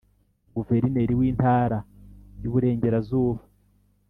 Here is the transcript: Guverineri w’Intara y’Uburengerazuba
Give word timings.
Guverineri 0.55 1.13
w’Intara 1.19 1.79
y’Uburengerazuba 2.41 3.41